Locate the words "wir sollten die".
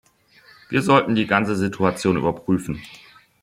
0.69-1.27